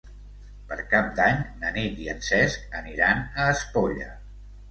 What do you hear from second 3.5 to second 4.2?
Espolla.